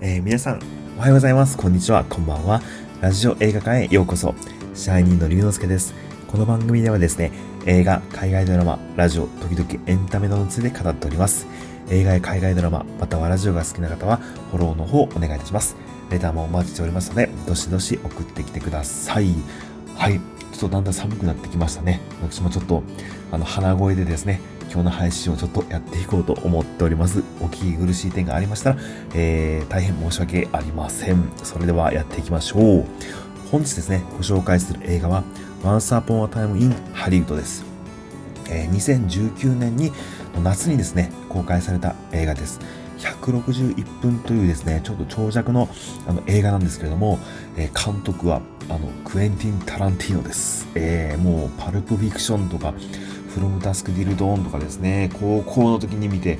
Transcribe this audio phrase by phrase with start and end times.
[0.00, 0.60] えー、皆さん、
[0.96, 1.56] おはようございます。
[1.56, 2.04] こんにちは。
[2.04, 2.62] こんばんは。
[3.00, 4.32] ラジオ映画館へようこそ。
[4.72, 5.92] シャイニーの龍之介です。
[6.28, 7.32] この番組ではですね、
[7.66, 11.48] 映画、海外ドラマ、ラジオ、時々エンタメなどについて語っております。
[11.90, 14.18] 映画や海外ドラマ、またはラジオが好きな方は、
[14.52, 15.74] フォローの方お願いいたします。
[16.10, 19.34] レターもお待ちしておりますので、どしどし送ってきてください。
[19.96, 20.20] はい。
[20.52, 22.00] ちょっとだんだん寒くなってきましたね。
[22.22, 22.84] 私もちょっと、
[23.32, 24.40] あの、鼻声でですね、
[24.70, 27.22] 今日の配信をちょっとやっていこうと思っております。
[27.40, 28.76] お聞き苦しい点がありましたら、
[29.14, 31.30] えー、大変申し訳ありません。
[31.42, 32.86] それではやっていきましょう。
[33.50, 35.24] 本日ですね、ご紹介する映画は、
[35.62, 37.64] Once Upon a Time in Hollywood です。
[38.50, 39.90] えー、2019年に
[40.42, 42.60] 夏にですね、公開された映画です。
[42.98, 45.68] 161分というですね、ちょっと長尺の
[46.06, 47.18] あの映画なんですけれども、
[47.56, 50.68] えー、監督はあのクエンティン・タランティーノです。
[50.74, 52.74] えー、もうパルプフィクションとか、
[53.38, 56.38] フロムタスクディルドーンとかですね、高校の時に見て、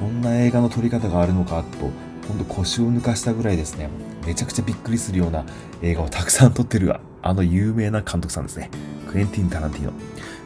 [0.00, 1.90] こんな映画の撮り方があるのかと、
[2.26, 3.88] ほんと腰を抜かしたぐらいですね、
[4.26, 5.44] めちゃくちゃびっくりするような
[5.80, 6.92] 映画をたくさん撮ってる
[7.22, 8.68] あの有名な監督さんですね。
[9.08, 9.92] クエンティン・タランティーノ。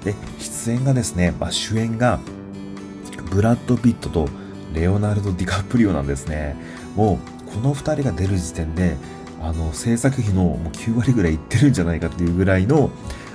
[0.05, 2.21] で、出演がですね、まあ、主演が、
[3.31, 4.29] ブラッド・ピットと
[4.75, 6.55] レオナルド・ディカプリオなんですね。
[6.97, 8.97] もう、この二人が出る時点で、
[9.41, 12.91] あの、制作費のもう9割ぐらいいってるんじゃないかっていうぐらいの、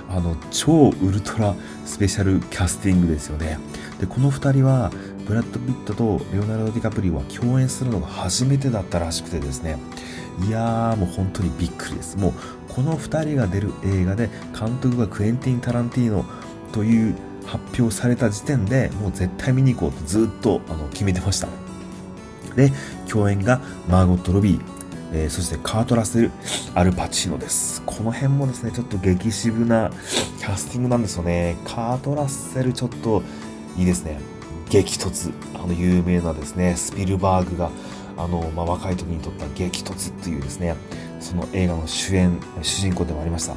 [0.10, 3.60] あの超ウルトラスペシャルキャスティングですよね。
[4.00, 4.92] でこの2人は
[5.28, 9.78] ブラッド・ピットとレオナルド・ディカプリオは共演するのが初めてだったらしくてですね。
[10.48, 12.18] いやーもう本当にびっくりです。
[12.18, 12.34] もう
[12.70, 14.30] この2人が出る映画で
[14.60, 16.26] 監督がクエンティン・タランティーノ
[16.72, 21.48] という発表された時点でもう絶対見に行こうとずっとあの決めてました。
[22.56, 22.72] で
[23.08, 24.79] 共演がマーゴット・ロビー。
[25.12, 26.32] えー、そしてカート・ラッセル・
[26.76, 27.82] アルパチーノです。
[27.86, 29.92] この辺もですね、ちょっと激渋な
[30.40, 31.58] キャスティングなんですよね。
[31.66, 33.24] カート・ラッセルちょっと
[33.78, 34.20] いいですね。
[34.70, 35.34] 激突。
[35.56, 37.72] あの有名なですね、スピルバーグが
[38.18, 40.76] あの、まあ、若い時に撮った激突っていうですね、
[41.20, 43.56] その映画の主演、主人公でもありました。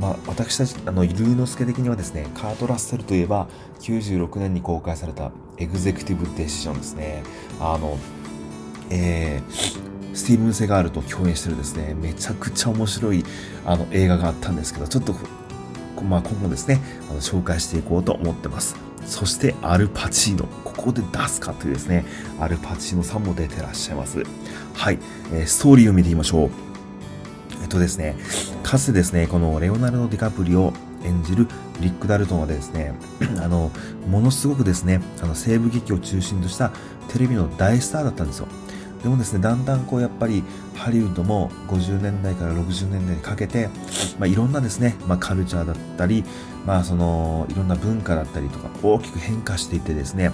[0.00, 3.46] まあ、私たち、あの、龍之介的にはですね、カート・ラッセルといえば、
[3.80, 7.22] 96年に公開されたエグゼクティブ・デシジョンですね。
[7.60, 7.96] あの、
[8.90, 13.24] えー、スティーブン・セガールと共演してるですね、めちゃくちゃ面白い
[13.64, 15.14] あの映画があったんですけど、ちょっと、
[16.02, 16.80] まあ、今後ですね、
[17.10, 18.76] あの紹介していこうと思ってます。
[19.04, 20.46] そして、アルパチーノ。
[20.64, 22.04] ここで出すかというですね、
[22.40, 24.22] アルパチーノさんも出てらっしゃいます。
[24.74, 24.98] はい、
[25.32, 26.50] えー、ストーリーを見てみましょう。
[27.62, 28.16] えっとですね、
[28.62, 30.72] かつてですね、このレオナルド・ディカプリを
[31.04, 31.46] 演じる
[31.80, 32.94] リック・ダルトンはですね、
[33.42, 33.70] あの、
[34.08, 36.72] ものすごくですね、あの西部劇を中心とした
[37.08, 38.48] テレビの大スターだったんですよ。
[39.02, 40.44] でもですね、だんだんこうやっぱり
[40.76, 43.68] ハリウッドも50年代から60年代にかけて、
[44.18, 46.24] まあ、いろんなですね、まあ、カルチャーだったり、
[46.64, 50.30] まあそのいろんな文化だったりとか大きく変化していってですね、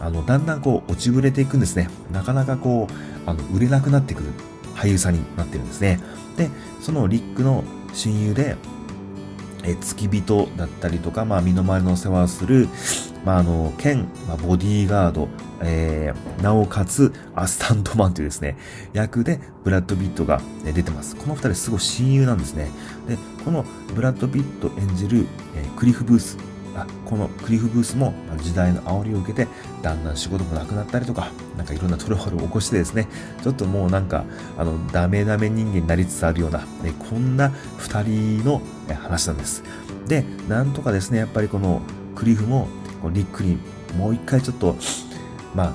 [0.00, 1.90] あのだんだんこう落ちぶれていくんですね。
[2.10, 4.30] なかなかこう、あの売れなくなってくる
[4.74, 6.00] 俳優さんになってるんですね。
[6.36, 6.48] で、
[6.80, 8.56] そのリックの親友で、
[9.64, 12.68] え付き人だったりとか、まあ、身の回りのお世話をする、
[13.26, 15.28] まあ、あの、兼、まあ、ボディーガード、
[15.60, 18.56] えー、なおかつ、アスタントマンというですね、
[18.92, 21.16] 役でブラッド・ピットが出てます。
[21.16, 22.70] この二人すごい親友なんですね。
[23.08, 23.64] で、この
[23.96, 25.26] ブラッド・ピット演じる、
[25.56, 26.38] えー、クリフ・ブース、
[26.76, 29.48] あこのクリフ・ブースも時代の煽りを受けて、
[29.82, 33.08] だんだん仕事もなくなったりとか、なんかいろんなトラブルを起こしてですね、
[33.42, 34.24] ちょっともうなんか、
[34.56, 37.48] あの、ダメダメ人間になりつつあるような、ね、こんな
[37.78, 38.62] 二人の
[39.02, 39.64] 話なんです。
[40.06, 41.82] で、なんとかですね、やっぱりこの
[42.14, 42.68] クリフも、
[43.00, 43.58] このリックに
[43.96, 44.76] もう一回ちょっと、
[45.54, 45.72] まあ、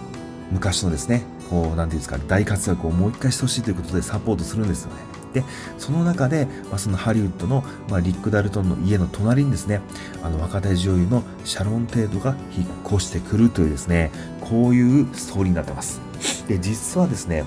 [0.51, 5.11] 昔のですね、こう、なんていうんですか、大活躍をもう一回してほしいということでサポートするんですよね。
[5.33, 5.43] で、
[5.77, 9.81] その中で、まあ、そのハリウッドの、まあ、リック・ダルトンの家の隣にですね、
[10.23, 14.11] あの若手女優のシャロン・テイトが引っ越してくるというですね、
[14.41, 16.01] こういうストーリーになってます。
[16.47, 17.45] で、実はですね、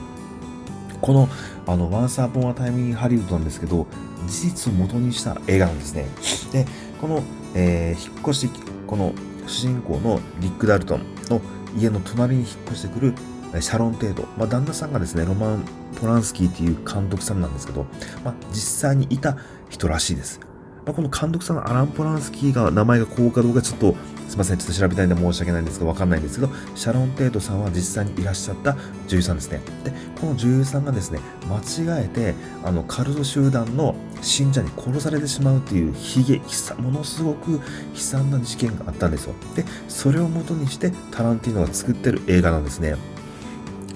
[1.01, 1.29] この、
[1.67, 3.87] あの、ワンサーポンアタイミンハリウッドなんですけど、
[4.27, 6.07] 事実を元にした映画なんですね。
[6.53, 6.67] で、
[7.01, 7.23] この、
[7.55, 8.51] えー、引っ越し、
[8.87, 9.13] この
[9.47, 11.41] 主人公のリック・ダルトンの
[11.77, 13.15] 家の隣に引っ越してくる
[13.61, 15.65] シャロン・テイト、まあ、旦那さんがですね、ロマン・
[16.01, 17.87] ポランスキーっていう監督さんなんですけど、
[18.25, 19.37] まあ、実際にいた
[19.69, 20.41] 人らしいです。
[20.85, 23.95] まあ、この監督さんのアラン・ポランスキーが名前がこうかどうかちょっと
[24.29, 28.77] すいません、ちょっと調べたいんで申し訳ないんですけど、わかんないんですけど、シャロン・テイトさんは実際にいらっしゃった
[29.07, 29.61] 女優さんですね。
[29.85, 31.59] で、この女優さんがですね、間
[32.01, 32.35] 違えて、
[32.65, 36.41] あの、カルト集団の信者に殺されてしまうっていう悲劇、
[36.81, 37.61] ものすごく悲
[37.97, 39.35] 惨な事件があったんですよ。
[39.55, 42.97] で、それを元にしてタランティーノが作ってる映画なんですね。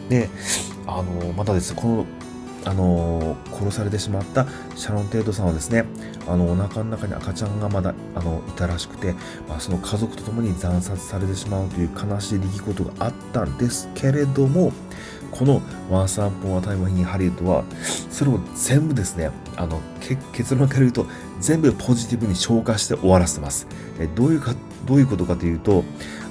[0.08, 0.29] で、
[0.87, 2.06] あの、またですね、この
[2.69, 5.87] あの殺されてしまったシャロン・テイトさんはですね
[6.26, 9.15] あのお腹の中に赤ちゃんがまだあのいたらしくて、
[9.49, 14.73] まあ、その家族と共に惨殺されてしまうという悲しい出来事があったんですけれども
[15.31, 15.61] この
[15.91, 17.65] Once Upon a Time in Hollywood は、
[18.11, 19.81] それを全部ですね、あの、
[20.32, 21.06] 結論から言うと、
[21.38, 23.67] 全部ポジティブに消化して終わらせてます。
[24.00, 24.55] えどういうか、
[24.87, 25.85] どういうことかというと、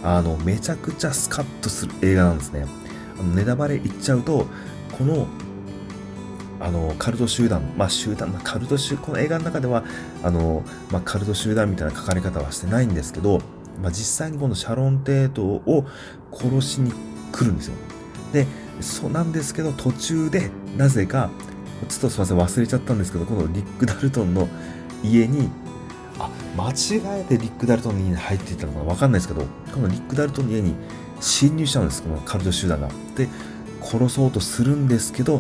[0.04, 2.66] あの、めちゃくちゃスカッとする映画なんですね。
[3.20, 4.48] あのネタバレ言っちゃうと、
[4.98, 5.28] この
[6.60, 9.84] あのカルト集団、まあ、集団、まあ、カルト集この映画の中では
[10.24, 13.42] あの、まあ、カルト集団みたいな書かれ方はしてないんですけど、
[13.82, 15.86] まあ、実際にこのシャロン・テートを
[16.34, 16.92] 殺しに
[17.32, 17.76] 来るんですよ。
[18.34, 18.48] で、
[18.82, 21.30] そうなんですけど、途中でなぜか、
[21.88, 24.48] ちょっとすみません、忘れちゃったんですけど、このリック・ダルトンの
[25.04, 25.50] 家に、
[26.20, 30.76] あ、間違えてリック・ダルトンの家に入っていったのかなわかんないですけど、このリック・ダルトンの家に
[31.20, 32.90] 侵入しちゃうんです、このカルト集団が。
[33.16, 33.30] で、
[33.82, 35.40] 殺そうとするんですけど、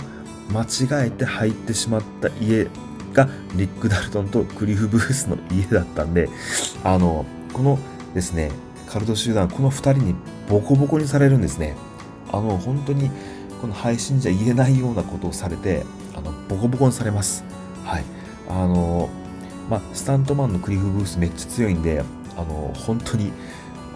[0.49, 2.67] 間違えて入ってしまった家
[3.13, 6.29] がリック・ダルトンとクリフ・ブースの家だったんで、
[6.83, 7.79] あの、この
[8.13, 8.51] ですね、
[8.87, 10.15] カルト集団、この2人に
[10.49, 11.75] ボコボコにされるんですね。
[12.31, 13.09] あの、本当に、
[13.61, 15.83] この配信じゃ言えないようなことをされて、
[16.15, 17.43] あの、ボコボコにされます。
[17.83, 18.03] はい。
[18.49, 19.09] あの、
[19.69, 22.03] まあ、スタントマンのクリフ・ブースめっちゃ強いんで、
[22.37, 23.31] あの、本当に、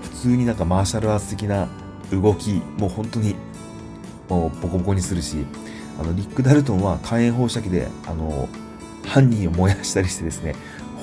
[0.01, 1.68] 普通になんかマーシャルアーツ的な
[2.12, 3.36] 動き、もう本当に、
[4.27, 5.45] もうボコボコにするし、
[5.99, 8.49] あのリック・ダルトンは火炎放射器であの
[9.05, 10.55] 犯人を燃やしたりしてですね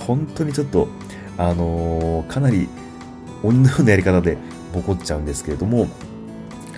[0.06, 0.88] 本当にちょっと
[1.36, 2.68] あのかなり
[3.42, 4.36] 鬼のようなやり方で
[4.72, 5.88] ボコっちゃうんですけれども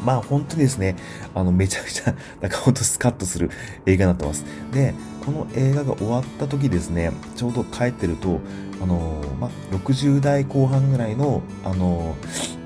[0.02, 0.96] まあ本当にですね、
[1.34, 3.50] あのめちゃくちゃ、なんか本当スカッとする
[3.86, 4.44] 映画になってます。
[4.72, 8.40] で、この映画が終わった時ですね、ちょうど帰ってると、
[8.82, 12.16] あのまあ、60代後半ぐらいの、あの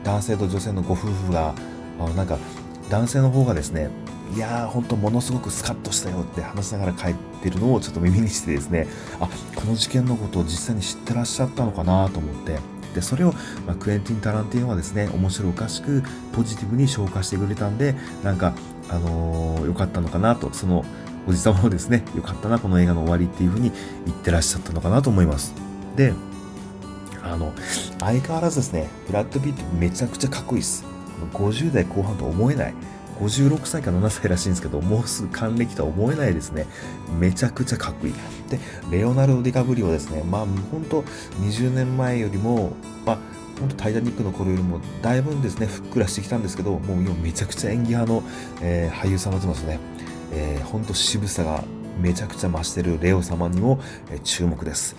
[0.04, 1.54] 男性と女性のご夫婦が、
[1.98, 2.38] あのなんか
[2.88, 3.90] 男性の方がですね、
[4.32, 8.86] いやー、ほんとものすごくスカッとしたよって話しながら帰ってるのをちょっと耳にしてですね、
[9.20, 12.58] あ、この事件のことを実際に知ってらっしゃったのかなと思って、
[12.94, 13.32] で、それを、
[13.66, 18.54] まあ、クエンティン・タランティーノはですね、面白おかしくポジティブに消化してくれたんで、なんか、
[18.88, 20.84] あのー、よかったのかなと、その
[21.26, 23.72] おじさまもですね、よかったな、この映画の終わりっていうふうに
[24.06, 25.54] 言ってらっしゃったのかなと思います。
[25.96, 26.12] で、
[27.22, 27.52] あの、
[28.00, 30.84] 相変わらずですね、ブラッド・ピットめちゃくちゃかっこいいです。
[31.32, 32.74] 50代後半と思えない。
[33.20, 36.66] 56歳か7歳らしいんですけど、もうすぐ還暦とは思えないですね。
[37.18, 38.14] めちゃくちゃかっこいい。
[38.48, 38.58] で、
[38.90, 41.02] レオナルド・ディカブリオですね、まあ、ほんと
[41.40, 42.72] 20年前よりも、
[43.06, 43.18] まあ、
[43.60, 48.22] 本当タイタニックの頃よりもだいぶんですね、ふっくらしてきたんですけど、もう今めちゃくちゃ演技派の、
[48.60, 49.78] えー、俳優さんになってますね。
[50.32, 51.64] えー、本当渋さが
[52.00, 53.80] めちゃくちゃ増してるレオ様にも、
[54.22, 54.96] 注目です。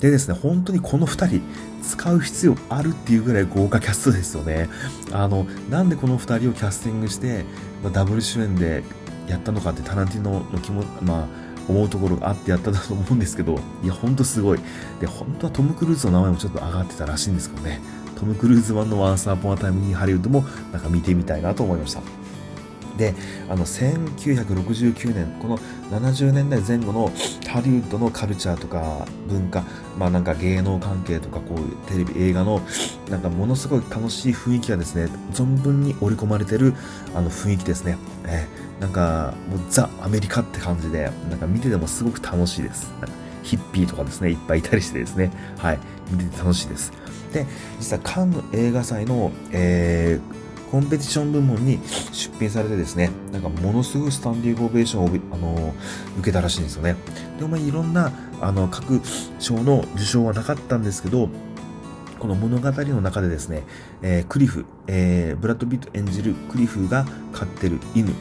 [0.00, 1.42] でですね、本当にこの2人
[1.82, 4.68] 使う必要あるっていうぐらい豪華キャストですよね。
[5.12, 7.44] あの、なんでこの2人をキャスティングして、
[7.82, 8.82] ま、ダブル主演で
[9.28, 11.26] やったのかってタランティーノの気も、まあ、
[11.68, 14.60] 思うところがあってやったんだと思うんですけど、いや、ほんとすごい。
[15.00, 17.80] で、本当はトム・クルーズの名前もちょっと上がってたらしいんですけどね。
[18.16, 22.23] トム・クルーズ版のワンスアポンアタイムインハリウッドもなんか見てみたいなと思いました。
[22.96, 23.14] で
[23.48, 25.58] あの1969年この
[25.90, 27.10] 70年代前後の
[27.48, 29.64] ハリウッドのカルチャーとか文化
[29.98, 32.60] まあなんか芸能関係とかこういうテレビ映画の
[33.08, 36.74] なんかものすごい楽しい雰囲気がですね存分に織り込まれてる
[37.14, 37.96] あの雰囲気ですね、
[38.26, 42.92] えー、なんかもうザ・アメリカって感じでなんか見ててもすごく楽しいです。
[43.42, 45.30] ヒッピーとかですねいっぱいいたりしてですね。
[45.58, 45.78] はい。
[46.10, 46.92] 見てて楽しいです。
[47.32, 47.46] で
[47.80, 50.43] 実はカンヌ映画祭の、えー
[50.74, 51.78] コンペティション部門に
[52.10, 55.72] 出品されてですね、なんかものすごいスタンディングオベーションを、あの
[56.18, 56.96] 受けたらしいんですよね。
[57.38, 58.10] で、まあ、いろんな、
[58.40, 59.00] あの、各
[59.38, 61.28] 賞の受賞はなかったんですけど、
[62.18, 63.62] この物語の中でですね、
[64.02, 68.12] えー、クリフ、えー、ブラッド・ビット演じるクリフが飼ってる犬、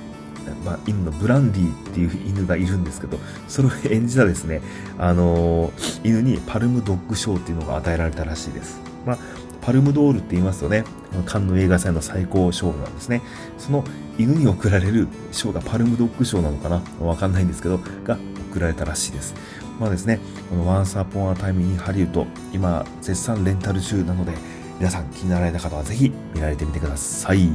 [0.66, 4.62] まあ、犬のブランディっていう犬がいるんですけど、それを演じたですね、
[4.98, 8.82] あのー、犬にパルムドッグ賞っていうのが与えられたらしいです。
[9.06, 9.18] まあ、
[9.62, 10.84] パルムドールって言いますよね。
[11.26, 13.22] カンヌ映画祭の最高賞なんですね。
[13.58, 13.84] その
[14.18, 16.82] 犬に贈られる賞がパルムドッグ賞なのかな？
[17.00, 18.18] わかんないんですけど、が
[18.52, 19.34] 贈られたらしいです。
[19.80, 20.20] まあですね、
[20.50, 24.34] この Once Upon a Time in Hollywood、今絶賛レンタル中なので、
[24.80, 27.50] 皆さん気になられた方はぜひ見られてみてください。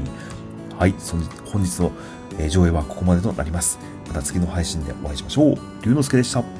[0.78, 0.94] はい、
[1.44, 1.90] 本日の
[2.48, 3.80] 上映はここまでとなります。
[4.06, 5.56] また次の配信でお会いしましょう。
[5.82, 6.57] 龍之介でした。